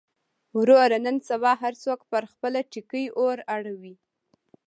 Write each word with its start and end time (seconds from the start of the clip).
وروره 0.57 0.97
نن 1.05 1.17
سبا 1.29 1.51
هر 1.63 1.73
څوک 1.83 1.99
پر 2.11 2.23
خپله 2.33 2.59
ټکۍ 2.71 3.05
اور 3.19 3.37
اړوي. 3.55 3.95